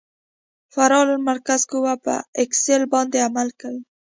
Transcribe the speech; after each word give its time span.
فرار 0.73 1.07
المرکز 1.17 1.61
قوه 1.71 1.93
په 2.03 2.13
اکسل 2.43 2.81
باندې 2.93 3.17
عمل 3.27 3.47
کوي 3.61 3.81